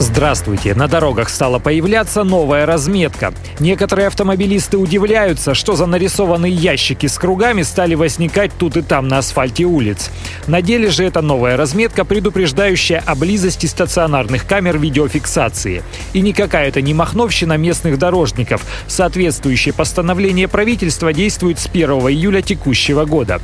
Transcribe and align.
Здравствуйте! 0.00 0.74
На 0.74 0.88
дорогах 0.88 1.28
стала 1.28 1.58
появляться 1.58 2.24
новая 2.24 2.64
разметка. 2.64 3.34
Некоторые 3.58 4.06
автомобилисты 4.06 4.78
удивляются, 4.78 5.52
что 5.52 5.76
за 5.76 5.84
нарисованные 5.84 6.50
ящики 6.50 7.06
с 7.06 7.18
кругами 7.18 7.60
стали 7.60 7.94
возникать 7.94 8.50
тут 8.58 8.78
и 8.78 8.82
там 8.82 9.08
на 9.08 9.18
асфальте 9.18 9.64
улиц. 9.64 10.10
На 10.46 10.62
деле 10.62 10.88
же 10.88 11.04
это 11.04 11.20
новая 11.20 11.58
разметка, 11.58 12.06
предупреждающая 12.06 13.02
о 13.04 13.14
близости 13.14 13.66
стационарных 13.66 14.46
камер 14.46 14.78
видеофиксации. 14.78 15.82
И 16.14 16.22
никакая 16.22 16.68
это 16.68 16.80
не 16.80 16.94
махновщина 16.94 17.58
местных 17.58 17.98
дорожников. 17.98 18.62
Соответствующее 18.86 19.74
постановление 19.74 20.48
правительства 20.48 21.12
действует 21.12 21.58
с 21.58 21.66
1 21.66 21.90
июля 21.90 22.40
текущего 22.40 23.04
года. 23.04 23.42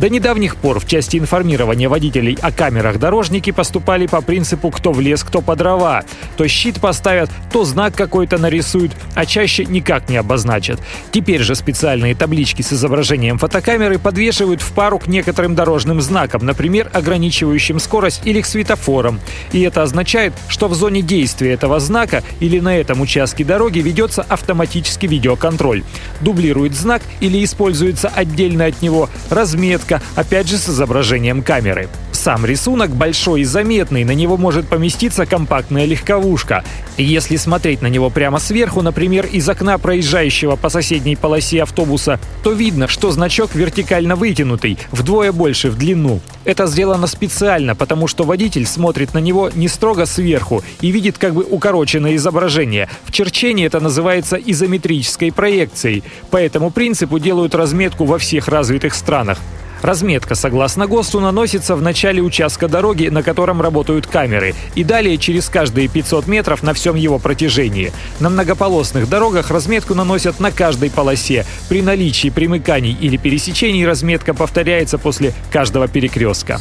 До 0.00 0.08
недавних 0.08 0.56
пор 0.56 0.80
в 0.80 0.86
части 0.86 1.18
информирования 1.18 1.90
водителей 1.90 2.38
о 2.40 2.50
камерах 2.50 2.98
дорожники 2.98 3.50
поступали 3.50 4.06
по 4.06 4.22
принципу 4.22 4.70
«кто 4.70 4.92
в 4.92 5.00
лес, 5.00 5.22
кто 5.22 5.42
по 5.42 5.54
дрова», 5.54 5.97
то 6.36 6.46
щит 6.48 6.80
поставят, 6.80 7.30
то 7.52 7.64
знак 7.64 7.94
какой-то 7.94 8.38
нарисуют, 8.38 8.92
а 9.14 9.26
чаще 9.26 9.64
никак 9.64 10.08
не 10.08 10.16
обозначат. 10.16 10.80
Теперь 11.10 11.42
же 11.42 11.54
специальные 11.54 12.14
таблички 12.14 12.62
с 12.62 12.72
изображением 12.72 13.38
фотокамеры 13.38 13.98
подвешивают 13.98 14.62
в 14.62 14.72
пару 14.72 14.98
к 14.98 15.06
некоторым 15.06 15.54
дорожным 15.54 16.00
знакам, 16.00 16.44
например, 16.44 16.90
ограничивающим 16.92 17.78
скорость 17.78 18.22
или 18.24 18.40
к 18.40 18.46
светофорам. 18.46 19.20
И 19.52 19.60
это 19.62 19.82
означает, 19.82 20.34
что 20.48 20.68
в 20.68 20.74
зоне 20.74 21.02
действия 21.02 21.52
этого 21.52 21.80
знака 21.80 22.22
или 22.40 22.58
на 22.60 22.76
этом 22.76 23.00
участке 23.00 23.44
дороги 23.44 23.80
ведется 23.80 24.22
автоматический 24.22 25.06
видеоконтроль. 25.06 25.84
Дублирует 26.20 26.74
знак 26.74 27.02
или 27.20 27.42
используется 27.44 28.08
отдельно 28.08 28.66
от 28.66 28.82
него 28.82 29.08
разметка, 29.30 30.02
опять 30.14 30.48
же 30.48 30.58
с 30.58 30.68
изображением 30.68 31.42
камеры. 31.42 31.88
Сам 32.18 32.44
рисунок 32.44 32.90
большой 32.90 33.42
и 33.42 33.44
заметный, 33.44 34.02
на 34.02 34.10
него 34.10 34.36
может 34.36 34.66
поместиться 34.66 35.24
компактная 35.24 35.84
легковушка. 35.84 36.64
Если 36.96 37.36
смотреть 37.36 37.80
на 37.80 37.86
него 37.86 38.10
прямо 38.10 38.40
сверху, 38.40 38.82
например, 38.82 39.26
из 39.26 39.48
окна 39.48 39.78
проезжающего 39.78 40.56
по 40.56 40.68
соседней 40.68 41.14
полосе 41.14 41.62
автобуса, 41.62 42.18
то 42.42 42.50
видно, 42.50 42.88
что 42.88 43.12
значок 43.12 43.54
вертикально 43.54 44.16
вытянутый, 44.16 44.78
вдвое 44.90 45.30
больше 45.30 45.70
в 45.70 45.78
длину. 45.78 46.18
Это 46.44 46.66
сделано 46.66 47.06
специально, 47.06 47.76
потому 47.76 48.08
что 48.08 48.24
водитель 48.24 48.66
смотрит 48.66 49.14
на 49.14 49.18
него 49.18 49.52
не 49.54 49.68
строго 49.68 50.04
сверху 50.04 50.64
и 50.80 50.90
видит 50.90 51.18
как 51.18 51.34
бы 51.34 51.44
укороченное 51.48 52.16
изображение. 52.16 52.88
В 53.04 53.12
черчении 53.12 53.64
это 53.64 53.78
называется 53.78 54.34
изометрической 54.44 55.30
проекцией. 55.30 56.02
По 56.32 56.36
этому 56.36 56.72
принципу 56.72 57.20
делают 57.20 57.54
разметку 57.54 58.06
во 58.06 58.18
всех 58.18 58.48
развитых 58.48 58.94
странах. 58.94 59.38
Разметка, 59.82 60.34
согласно 60.34 60.86
ГОСТу, 60.86 61.20
наносится 61.20 61.76
в 61.76 61.82
начале 61.82 62.20
участка 62.22 62.68
дороги, 62.68 63.08
на 63.08 63.22
котором 63.22 63.60
работают 63.60 64.06
камеры, 64.06 64.54
и 64.74 64.84
далее 64.84 65.18
через 65.18 65.48
каждые 65.48 65.88
500 65.88 66.26
метров 66.26 66.62
на 66.62 66.74
всем 66.74 66.96
его 66.96 67.18
протяжении. 67.18 67.92
На 68.20 68.28
многополосных 68.28 69.08
дорогах 69.08 69.50
разметку 69.50 69.94
наносят 69.94 70.40
на 70.40 70.50
каждой 70.50 70.90
полосе. 70.90 71.46
При 71.68 71.82
наличии 71.82 72.30
примыканий 72.30 72.96
или 72.98 73.16
пересечений 73.16 73.86
разметка 73.86 74.34
повторяется 74.34 74.98
после 74.98 75.32
каждого 75.50 75.88
перекрестка. 75.88 76.58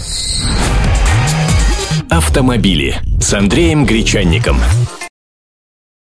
Автомобили 2.10 2.96
с 3.20 3.34
Андреем 3.34 3.86
Гречанником. 3.86 4.58